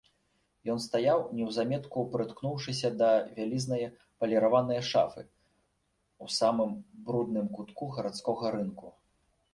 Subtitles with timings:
[0.75, 3.83] Ён стаяў, неўзаметку прыткнуўшыся да вялізнае
[4.23, 5.23] паліраванае шафы,
[6.25, 6.71] у самым
[7.05, 8.87] брудным кутку гарадскога рынку.